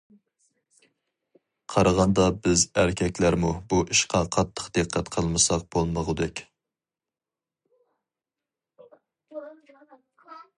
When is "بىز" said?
2.47-2.63